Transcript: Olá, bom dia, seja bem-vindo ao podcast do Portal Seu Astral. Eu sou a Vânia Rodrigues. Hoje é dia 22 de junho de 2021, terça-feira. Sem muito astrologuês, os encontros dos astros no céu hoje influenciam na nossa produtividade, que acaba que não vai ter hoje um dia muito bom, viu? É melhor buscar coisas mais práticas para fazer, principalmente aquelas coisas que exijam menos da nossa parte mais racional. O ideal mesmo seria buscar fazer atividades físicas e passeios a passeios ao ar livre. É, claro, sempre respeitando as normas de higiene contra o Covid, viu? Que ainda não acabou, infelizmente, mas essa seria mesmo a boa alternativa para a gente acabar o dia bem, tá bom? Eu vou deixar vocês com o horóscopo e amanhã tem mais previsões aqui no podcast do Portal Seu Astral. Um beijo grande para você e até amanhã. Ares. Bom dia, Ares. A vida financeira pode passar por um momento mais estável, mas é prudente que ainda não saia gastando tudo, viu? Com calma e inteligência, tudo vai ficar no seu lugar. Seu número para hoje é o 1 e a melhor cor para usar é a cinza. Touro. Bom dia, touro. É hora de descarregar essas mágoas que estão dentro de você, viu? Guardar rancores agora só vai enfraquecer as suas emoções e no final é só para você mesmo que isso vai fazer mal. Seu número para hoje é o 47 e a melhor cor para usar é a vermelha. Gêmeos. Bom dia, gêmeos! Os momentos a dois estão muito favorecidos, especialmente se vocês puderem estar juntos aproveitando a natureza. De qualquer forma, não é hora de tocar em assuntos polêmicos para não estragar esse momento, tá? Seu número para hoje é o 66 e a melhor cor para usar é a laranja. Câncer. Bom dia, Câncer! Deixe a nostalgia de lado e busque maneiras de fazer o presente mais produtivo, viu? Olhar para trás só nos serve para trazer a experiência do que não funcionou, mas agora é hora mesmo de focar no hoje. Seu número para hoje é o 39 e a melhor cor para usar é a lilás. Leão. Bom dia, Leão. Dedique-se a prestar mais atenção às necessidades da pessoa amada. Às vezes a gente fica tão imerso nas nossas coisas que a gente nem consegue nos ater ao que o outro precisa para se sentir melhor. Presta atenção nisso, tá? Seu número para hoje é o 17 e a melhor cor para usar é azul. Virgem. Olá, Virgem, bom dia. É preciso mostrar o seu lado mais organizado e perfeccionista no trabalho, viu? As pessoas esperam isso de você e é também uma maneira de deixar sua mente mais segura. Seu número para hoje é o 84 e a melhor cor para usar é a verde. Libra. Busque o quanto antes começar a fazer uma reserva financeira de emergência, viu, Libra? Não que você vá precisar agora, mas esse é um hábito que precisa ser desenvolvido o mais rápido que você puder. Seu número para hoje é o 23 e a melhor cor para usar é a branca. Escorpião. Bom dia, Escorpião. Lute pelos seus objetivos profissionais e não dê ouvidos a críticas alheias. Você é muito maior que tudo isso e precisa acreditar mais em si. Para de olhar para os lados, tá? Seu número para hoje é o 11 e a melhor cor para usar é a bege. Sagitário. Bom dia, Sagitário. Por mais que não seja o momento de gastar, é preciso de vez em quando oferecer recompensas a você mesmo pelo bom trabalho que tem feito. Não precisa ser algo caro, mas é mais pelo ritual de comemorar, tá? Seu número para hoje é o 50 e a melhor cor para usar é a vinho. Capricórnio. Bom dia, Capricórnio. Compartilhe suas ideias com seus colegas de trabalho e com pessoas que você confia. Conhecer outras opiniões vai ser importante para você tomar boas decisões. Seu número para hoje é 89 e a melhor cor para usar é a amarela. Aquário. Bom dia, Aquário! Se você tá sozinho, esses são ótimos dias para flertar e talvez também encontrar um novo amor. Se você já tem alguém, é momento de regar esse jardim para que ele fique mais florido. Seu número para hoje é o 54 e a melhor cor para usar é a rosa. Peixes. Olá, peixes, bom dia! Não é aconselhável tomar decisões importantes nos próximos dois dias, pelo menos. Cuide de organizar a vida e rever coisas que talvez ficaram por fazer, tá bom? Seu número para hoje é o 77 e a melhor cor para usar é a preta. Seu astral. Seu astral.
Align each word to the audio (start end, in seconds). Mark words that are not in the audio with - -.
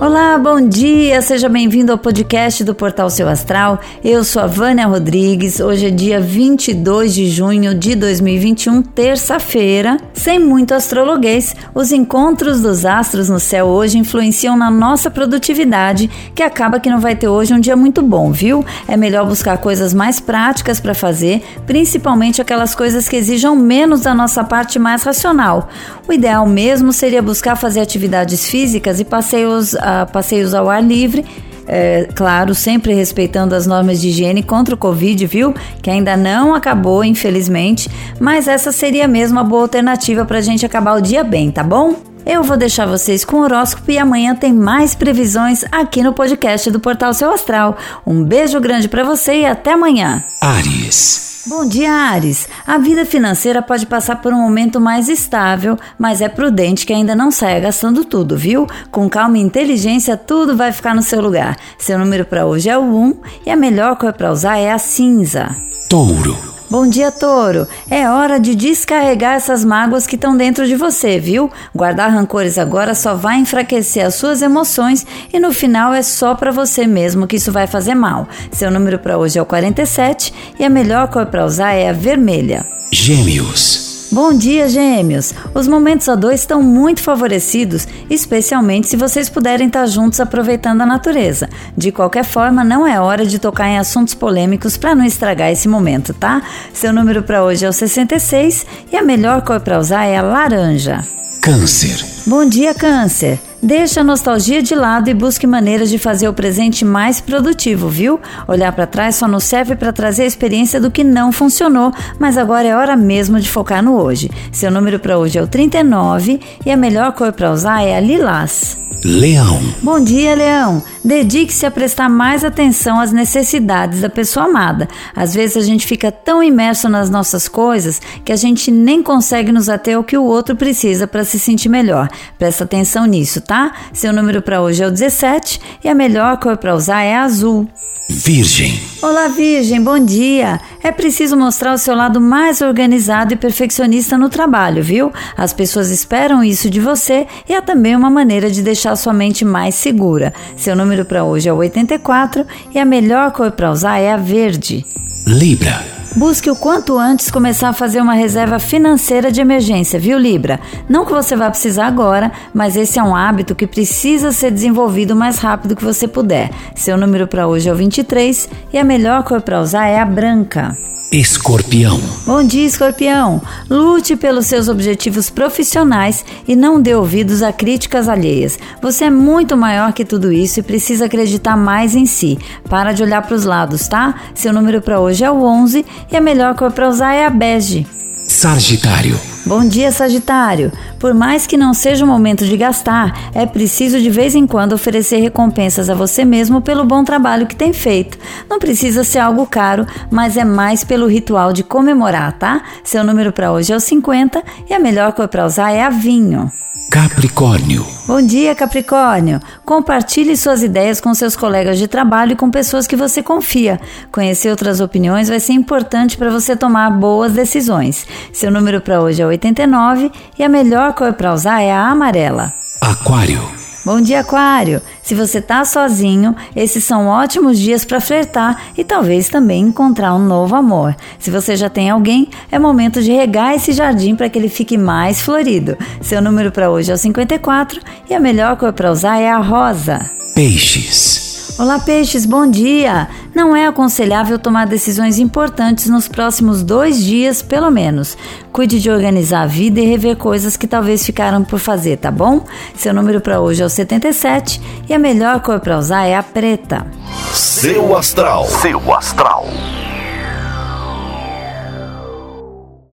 Olá, 0.00 0.38
bom 0.38 0.60
dia, 0.60 1.20
seja 1.20 1.48
bem-vindo 1.48 1.90
ao 1.90 1.98
podcast 1.98 2.62
do 2.62 2.72
Portal 2.72 3.10
Seu 3.10 3.28
Astral. 3.28 3.80
Eu 4.04 4.22
sou 4.22 4.40
a 4.40 4.46
Vânia 4.46 4.86
Rodrigues. 4.86 5.58
Hoje 5.58 5.86
é 5.86 5.90
dia 5.90 6.20
22 6.20 7.12
de 7.12 7.28
junho 7.28 7.74
de 7.74 7.96
2021, 7.96 8.80
terça-feira. 8.80 9.96
Sem 10.14 10.38
muito 10.38 10.72
astrologuês, 10.72 11.52
os 11.74 11.90
encontros 11.90 12.60
dos 12.60 12.86
astros 12.86 13.28
no 13.28 13.40
céu 13.40 13.66
hoje 13.66 13.98
influenciam 13.98 14.56
na 14.56 14.70
nossa 14.70 15.10
produtividade, 15.10 16.08
que 16.32 16.44
acaba 16.44 16.78
que 16.78 16.88
não 16.88 17.00
vai 17.00 17.16
ter 17.16 17.26
hoje 17.26 17.52
um 17.52 17.58
dia 17.58 17.74
muito 17.74 18.00
bom, 18.00 18.30
viu? 18.30 18.64
É 18.86 18.96
melhor 18.96 19.26
buscar 19.26 19.58
coisas 19.58 19.92
mais 19.92 20.20
práticas 20.20 20.78
para 20.78 20.94
fazer, 20.94 21.42
principalmente 21.66 22.40
aquelas 22.40 22.72
coisas 22.72 23.08
que 23.08 23.16
exijam 23.16 23.56
menos 23.56 24.02
da 24.02 24.14
nossa 24.14 24.44
parte 24.44 24.78
mais 24.78 25.02
racional. 25.02 25.68
O 26.06 26.12
ideal 26.12 26.46
mesmo 26.46 26.92
seria 26.92 27.20
buscar 27.20 27.56
fazer 27.56 27.80
atividades 27.80 28.48
físicas 28.48 29.00
e 29.00 29.04
passeios 29.04 29.74
a 29.88 30.06
passeios 30.06 30.54
ao 30.54 30.68
ar 30.68 30.82
livre. 30.82 31.24
É, 31.70 32.08
claro, 32.14 32.54
sempre 32.54 32.94
respeitando 32.94 33.54
as 33.54 33.66
normas 33.66 34.00
de 34.00 34.08
higiene 34.08 34.42
contra 34.42 34.74
o 34.74 34.78
Covid, 34.78 35.26
viu? 35.26 35.54
Que 35.82 35.90
ainda 35.90 36.16
não 36.16 36.54
acabou, 36.54 37.04
infelizmente, 37.04 37.90
mas 38.18 38.48
essa 38.48 38.72
seria 38.72 39.06
mesmo 39.06 39.38
a 39.38 39.44
boa 39.44 39.62
alternativa 39.62 40.24
para 40.24 40.38
a 40.38 40.40
gente 40.40 40.64
acabar 40.64 40.96
o 40.96 41.02
dia 41.02 41.22
bem, 41.22 41.50
tá 41.50 41.62
bom? 41.62 41.94
Eu 42.24 42.42
vou 42.42 42.56
deixar 42.56 42.86
vocês 42.86 43.24
com 43.24 43.38
o 43.38 43.42
horóscopo 43.42 43.90
e 43.90 43.98
amanhã 43.98 44.34
tem 44.34 44.52
mais 44.52 44.94
previsões 44.94 45.64
aqui 45.70 46.02
no 46.02 46.12
podcast 46.12 46.70
do 46.70 46.80
Portal 46.80 47.12
Seu 47.14 47.30
Astral. 47.30 47.76
Um 48.06 48.22
beijo 48.22 48.60
grande 48.60 48.88
para 48.88 49.04
você 49.04 49.40
e 49.40 49.46
até 49.46 49.72
amanhã. 49.72 50.24
Ares. 50.40 51.27
Bom 51.46 51.66
dia, 51.66 51.92
Ares. 51.92 52.48
A 52.66 52.78
vida 52.78 53.06
financeira 53.06 53.62
pode 53.62 53.86
passar 53.86 54.16
por 54.16 54.32
um 54.32 54.40
momento 54.40 54.80
mais 54.80 55.08
estável, 55.08 55.78
mas 55.98 56.20
é 56.20 56.28
prudente 56.28 56.84
que 56.84 56.92
ainda 56.92 57.14
não 57.14 57.30
saia 57.30 57.60
gastando 57.60 58.04
tudo, 58.04 58.36
viu? 58.36 58.66
Com 58.90 59.08
calma 59.08 59.38
e 59.38 59.42
inteligência, 59.42 60.16
tudo 60.16 60.56
vai 60.56 60.72
ficar 60.72 60.94
no 60.94 61.02
seu 61.02 61.20
lugar. 61.20 61.56
Seu 61.78 61.98
número 61.98 62.24
para 62.24 62.46
hoje 62.46 62.68
é 62.68 62.76
o 62.76 62.82
1 62.82 63.20
e 63.46 63.50
a 63.50 63.56
melhor 63.56 63.96
cor 63.96 64.12
para 64.12 64.32
usar 64.32 64.58
é 64.58 64.70
a 64.70 64.78
cinza. 64.78 65.54
Touro. 65.88 66.47
Bom 66.70 66.86
dia, 66.86 67.10
touro. 67.10 67.66
É 67.90 68.10
hora 68.10 68.38
de 68.38 68.54
descarregar 68.54 69.36
essas 69.36 69.64
mágoas 69.64 70.06
que 70.06 70.16
estão 70.16 70.36
dentro 70.36 70.66
de 70.66 70.76
você, 70.76 71.18
viu? 71.18 71.50
Guardar 71.74 72.10
rancores 72.10 72.58
agora 72.58 72.94
só 72.94 73.14
vai 73.14 73.38
enfraquecer 73.38 74.04
as 74.04 74.16
suas 74.16 74.42
emoções 74.42 75.06
e 75.32 75.40
no 75.40 75.50
final 75.50 75.94
é 75.94 76.02
só 76.02 76.34
para 76.34 76.50
você 76.50 76.86
mesmo 76.86 77.26
que 77.26 77.36
isso 77.36 77.50
vai 77.50 77.66
fazer 77.66 77.94
mal. 77.94 78.28
Seu 78.52 78.70
número 78.70 78.98
para 78.98 79.16
hoje 79.16 79.38
é 79.38 79.42
o 79.42 79.46
47 79.46 80.34
e 80.58 80.64
a 80.64 80.68
melhor 80.68 81.08
cor 81.08 81.24
para 81.26 81.46
usar 81.46 81.72
é 81.72 81.88
a 81.88 81.92
vermelha. 81.92 82.66
Gêmeos. 82.92 83.87
Bom 84.10 84.32
dia, 84.32 84.68
gêmeos! 84.68 85.34
Os 85.54 85.68
momentos 85.68 86.08
a 86.08 86.14
dois 86.14 86.40
estão 86.40 86.62
muito 86.62 87.02
favorecidos, 87.02 87.86
especialmente 88.08 88.88
se 88.88 88.96
vocês 88.96 89.28
puderem 89.28 89.66
estar 89.66 89.84
juntos 89.86 90.18
aproveitando 90.18 90.80
a 90.80 90.86
natureza. 90.86 91.48
De 91.76 91.92
qualquer 91.92 92.24
forma, 92.24 92.64
não 92.64 92.86
é 92.86 92.98
hora 92.98 93.26
de 93.26 93.38
tocar 93.38 93.68
em 93.68 93.78
assuntos 93.78 94.14
polêmicos 94.14 94.78
para 94.78 94.94
não 94.94 95.04
estragar 95.04 95.50
esse 95.50 95.68
momento, 95.68 96.14
tá? 96.14 96.42
Seu 96.72 96.90
número 96.90 97.22
para 97.22 97.44
hoje 97.44 97.66
é 97.66 97.68
o 97.68 97.72
66 97.72 98.64
e 98.90 98.96
a 98.96 99.02
melhor 99.02 99.42
cor 99.42 99.60
para 99.60 99.78
usar 99.78 100.06
é 100.06 100.16
a 100.16 100.22
laranja. 100.22 101.04
Câncer. 101.42 102.02
Bom 102.26 102.46
dia, 102.46 102.72
Câncer! 102.72 103.47
Deixe 103.60 103.98
a 103.98 104.04
nostalgia 104.04 104.62
de 104.62 104.72
lado 104.72 105.10
e 105.10 105.14
busque 105.14 105.44
maneiras 105.44 105.90
de 105.90 105.98
fazer 105.98 106.28
o 106.28 106.32
presente 106.32 106.84
mais 106.84 107.20
produtivo, 107.20 107.88
viu? 107.88 108.20
Olhar 108.46 108.70
para 108.70 108.86
trás 108.86 109.16
só 109.16 109.26
nos 109.26 109.42
serve 109.42 109.74
para 109.74 109.92
trazer 109.92 110.22
a 110.22 110.26
experiência 110.26 110.80
do 110.80 110.92
que 110.92 111.02
não 111.02 111.32
funcionou, 111.32 111.92
mas 112.20 112.38
agora 112.38 112.68
é 112.68 112.76
hora 112.76 112.96
mesmo 112.96 113.40
de 113.40 113.50
focar 113.50 113.82
no 113.82 114.00
hoje. 114.00 114.30
Seu 114.52 114.70
número 114.70 115.00
para 115.00 115.18
hoje 115.18 115.38
é 115.38 115.42
o 115.42 115.48
39 115.48 116.40
e 116.64 116.70
a 116.70 116.76
melhor 116.76 117.12
cor 117.12 117.32
para 117.32 117.50
usar 117.50 117.82
é 117.82 117.96
a 117.96 118.00
lilás. 118.00 118.78
Leão. 119.04 119.60
Bom 119.80 120.00
dia, 120.00 120.34
Leão. 120.34 120.82
Dedique-se 121.04 121.64
a 121.64 121.70
prestar 121.70 122.08
mais 122.08 122.44
atenção 122.44 122.98
às 122.98 123.12
necessidades 123.12 124.00
da 124.00 124.10
pessoa 124.10 124.46
amada. 124.46 124.88
Às 125.14 125.34
vezes 125.34 125.56
a 125.56 125.60
gente 125.60 125.86
fica 125.86 126.10
tão 126.10 126.42
imerso 126.42 126.88
nas 126.88 127.08
nossas 127.08 127.48
coisas 127.48 128.00
que 128.24 128.32
a 128.32 128.36
gente 128.36 128.72
nem 128.72 129.00
consegue 129.00 129.52
nos 129.52 129.68
ater 129.68 129.96
ao 129.96 130.02
que 130.02 130.16
o 130.16 130.24
outro 130.24 130.56
precisa 130.56 131.06
para 131.06 131.24
se 131.24 131.38
sentir 131.38 131.68
melhor. 131.68 132.08
Presta 132.36 132.64
atenção 132.64 133.06
nisso, 133.06 133.40
tá? 133.48 133.72
Seu 133.94 134.12
número 134.12 134.42
para 134.42 134.60
hoje 134.60 134.82
é 134.84 134.86
o 134.86 134.90
17 134.90 135.58
e 135.82 135.88
a 135.88 135.94
melhor 135.94 136.36
cor 136.38 136.58
para 136.58 136.74
usar 136.74 137.02
é 137.02 137.16
azul. 137.16 137.66
Virgem. 138.10 138.78
Olá, 139.02 139.28
Virgem, 139.28 139.82
bom 139.82 139.98
dia. 139.98 140.60
É 140.82 140.90
preciso 140.90 141.36
mostrar 141.36 141.74
o 141.74 141.78
seu 141.78 141.94
lado 141.94 142.20
mais 142.20 142.60
organizado 142.60 143.34
e 143.34 143.36
perfeccionista 143.36 144.16
no 144.16 144.30
trabalho, 144.30 144.82
viu? 144.82 145.12
As 145.36 145.52
pessoas 145.52 145.90
esperam 145.90 146.42
isso 146.42 146.70
de 146.70 146.80
você 146.80 147.26
e 147.48 147.54
é 147.54 147.60
também 147.60 147.96
uma 147.96 148.08
maneira 148.08 148.50
de 148.50 148.62
deixar 148.62 148.96
sua 148.96 149.12
mente 149.12 149.44
mais 149.44 149.74
segura. 149.74 150.32
Seu 150.56 150.74
número 150.74 151.04
para 151.04 151.24
hoje 151.24 151.48
é 151.48 151.52
o 151.52 151.56
84 151.56 152.46
e 152.74 152.78
a 152.78 152.84
melhor 152.84 153.30
cor 153.32 153.50
para 153.52 153.70
usar 153.70 153.98
é 153.98 154.12
a 154.12 154.16
verde. 154.16 154.86
Libra. 155.26 155.97
Busque 156.16 156.50
o 156.50 156.56
quanto 156.56 156.98
antes 156.98 157.30
começar 157.30 157.68
a 157.68 157.72
fazer 157.72 158.00
uma 158.00 158.14
reserva 158.14 158.58
financeira 158.58 159.30
de 159.30 159.40
emergência, 159.40 160.00
viu, 160.00 160.18
Libra? 160.18 160.58
Não 160.88 161.04
que 161.04 161.12
você 161.12 161.36
vá 161.36 161.50
precisar 161.50 161.86
agora, 161.86 162.32
mas 162.52 162.76
esse 162.76 162.98
é 162.98 163.02
um 163.02 163.14
hábito 163.14 163.54
que 163.54 163.66
precisa 163.66 164.32
ser 164.32 164.50
desenvolvido 164.50 165.12
o 165.12 165.16
mais 165.16 165.38
rápido 165.38 165.76
que 165.76 165.84
você 165.84 166.08
puder. 166.08 166.50
Seu 166.74 166.96
número 166.96 167.28
para 167.28 167.46
hoje 167.46 167.68
é 167.68 167.72
o 167.72 167.76
23 167.76 168.48
e 168.72 168.78
a 168.78 168.84
melhor 168.84 169.22
cor 169.22 169.42
para 169.42 169.60
usar 169.60 169.86
é 169.86 170.00
a 170.00 170.06
branca. 170.06 170.76
Escorpião. 171.10 171.98
Bom 172.26 172.44
dia, 172.44 172.66
Escorpião. 172.66 173.40
Lute 173.70 174.14
pelos 174.14 174.44
seus 174.44 174.68
objetivos 174.68 175.30
profissionais 175.30 176.22
e 176.46 176.54
não 176.54 176.78
dê 176.78 176.94
ouvidos 176.94 177.42
a 177.42 177.50
críticas 177.50 178.10
alheias. 178.10 178.58
Você 178.82 179.06
é 179.06 179.10
muito 179.10 179.56
maior 179.56 179.94
que 179.94 180.04
tudo 180.04 180.30
isso 180.30 180.60
e 180.60 180.62
precisa 180.62 181.06
acreditar 181.06 181.56
mais 181.56 181.94
em 181.94 182.04
si. 182.04 182.38
Para 182.68 182.92
de 182.92 183.02
olhar 183.02 183.22
para 183.22 183.34
os 183.34 183.46
lados, 183.46 183.88
tá? 183.88 184.16
Seu 184.34 184.52
número 184.52 184.82
para 184.82 185.00
hoje 185.00 185.24
é 185.24 185.30
o 185.30 185.42
11 185.42 185.86
e 186.12 186.16
a 186.16 186.20
melhor 186.20 186.54
cor 186.54 186.70
para 186.70 186.86
usar 186.86 187.14
é 187.14 187.24
a 187.24 187.30
bege. 187.30 187.86
Sagitário. 188.26 189.18
Bom 189.46 189.66
dia, 189.66 189.90
Sagitário. 189.90 190.70
Por 190.98 191.14
mais 191.14 191.46
que 191.46 191.56
não 191.56 191.72
seja 191.72 192.04
o 192.04 192.08
momento 192.08 192.44
de 192.44 192.56
gastar, 192.56 193.30
é 193.34 193.46
preciso 193.46 194.00
de 194.00 194.10
vez 194.10 194.34
em 194.34 194.46
quando 194.46 194.72
oferecer 194.72 195.18
recompensas 195.18 195.88
a 195.88 195.94
você 195.94 196.24
mesmo 196.24 196.60
pelo 196.60 196.84
bom 196.84 197.04
trabalho 197.04 197.46
que 197.46 197.54
tem 197.54 197.72
feito. 197.72 198.18
Não 198.48 198.58
precisa 198.58 199.04
ser 199.04 199.20
algo 199.20 199.46
caro, 199.46 199.86
mas 200.10 200.36
é 200.36 200.44
mais 200.44 200.82
pelo 200.82 201.06
ritual 201.06 201.52
de 201.52 201.62
comemorar, 201.62 202.32
tá? 202.32 202.62
Seu 202.82 203.04
número 203.04 203.32
para 203.32 203.52
hoje 203.52 203.72
é 203.72 203.76
o 203.76 203.80
50 203.80 204.42
e 204.68 204.74
a 204.74 204.78
melhor 204.78 205.12
cor 205.12 205.28
para 205.28 205.46
usar 205.46 205.70
é 205.70 205.82
a 205.82 205.90
vinho. 205.90 206.50
Capricórnio. 206.98 207.86
Bom 208.08 208.20
dia, 208.20 208.56
Capricórnio. 208.56 209.38
Compartilhe 209.64 210.36
suas 210.36 210.64
ideias 210.64 211.00
com 211.00 211.14
seus 211.14 211.36
colegas 211.36 211.78
de 211.78 211.86
trabalho 211.86 212.32
e 212.32 212.36
com 212.36 212.50
pessoas 212.50 212.88
que 212.88 212.96
você 212.96 213.22
confia. 213.22 213.80
Conhecer 214.10 214.50
outras 214.50 214.80
opiniões 214.80 215.28
vai 215.28 215.38
ser 215.38 215.52
importante 215.52 216.18
para 216.18 216.28
você 216.28 216.56
tomar 216.56 216.90
boas 216.90 217.34
decisões. 217.34 218.04
Seu 218.32 218.50
número 218.50 218.80
para 218.80 219.00
hoje 219.00 219.22
é 219.22 219.26
89 219.26 220.10
e 220.36 220.42
a 220.42 220.48
melhor 220.48 220.92
cor 220.92 221.12
para 221.12 221.32
usar 221.32 221.60
é 221.62 221.70
a 221.70 221.86
amarela. 221.86 222.52
Aquário. 222.80 223.57
Bom 223.88 224.02
dia, 224.02 224.20
Aquário! 224.20 224.82
Se 225.02 225.14
você 225.14 225.40
tá 225.40 225.64
sozinho, 225.64 226.36
esses 226.54 226.84
são 226.84 227.06
ótimos 227.06 227.58
dias 227.58 227.86
para 227.86 228.02
flertar 228.02 228.64
e 228.76 228.84
talvez 228.84 229.30
também 229.30 229.62
encontrar 229.62 230.14
um 230.14 230.18
novo 230.18 230.54
amor. 230.54 230.94
Se 231.18 231.30
você 231.30 231.56
já 231.56 231.70
tem 231.70 231.88
alguém, 231.88 232.28
é 232.52 232.58
momento 232.58 233.00
de 233.02 233.10
regar 233.12 233.54
esse 233.54 233.72
jardim 233.72 234.14
para 234.14 234.28
que 234.28 234.38
ele 234.38 234.50
fique 234.50 234.76
mais 234.76 235.22
florido. 235.22 235.74
Seu 236.02 236.20
número 236.20 236.52
para 236.52 236.68
hoje 236.68 236.90
é 236.90 236.94
o 236.94 236.98
54 236.98 237.80
e 238.10 238.14
a 238.14 238.20
melhor 238.20 238.58
cor 238.58 238.74
para 238.74 238.92
usar 238.92 239.20
é 239.20 239.30
a 239.30 239.38
rosa. 239.38 240.10
Peixes. 240.34 241.27
Olá, 241.58 241.80
peixes, 241.80 242.24
bom 242.24 242.48
dia! 242.48 243.08
Não 243.34 243.56
é 243.56 243.66
aconselhável 243.66 244.38
tomar 244.38 244.64
decisões 244.64 245.18
importantes 245.18 245.88
nos 245.88 246.06
próximos 246.06 246.62
dois 246.62 247.02
dias, 247.02 247.42
pelo 247.42 247.68
menos. 247.68 248.16
Cuide 248.52 248.80
de 248.80 248.88
organizar 248.88 249.42
a 249.42 249.46
vida 249.46 249.80
e 249.80 249.84
rever 249.84 250.16
coisas 250.16 250.56
que 250.56 250.68
talvez 250.68 251.04
ficaram 251.04 251.42
por 251.42 251.58
fazer, 251.58 251.96
tá 251.96 252.12
bom? 252.12 252.44
Seu 252.76 252.94
número 252.94 253.20
para 253.20 253.40
hoje 253.40 253.60
é 253.60 253.66
o 253.66 253.68
77 253.68 254.60
e 254.88 254.94
a 254.94 255.00
melhor 255.00 255.40
cor 255.40 255.58
para 255.58 255.76
usar 255.76 256.06
é 256.06 256.14
a 256.14 256.22
preta. 256.22 256.86
Seu 257.32 257.96
astral. 257.96 258.46
Seu 258.46 258.94
astral. 258.94 259.48